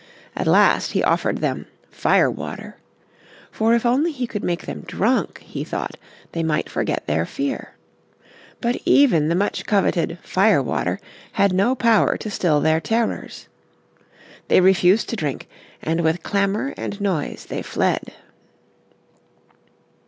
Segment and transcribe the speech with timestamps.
[0.35, 2.75] At last he offered them "fire water."
[3.51, 5.95] For if only he could make them drunk, he thought,
[6.31, 7.75] they might forget their fear.
[8.61, 10.99] But even the much coveted "fire water"
[11.33, 13.47] had no power to still their terrors.
[14.47, 15.47] They refused to drink,
[15.83, 18.11] and with clamour and noise they fled.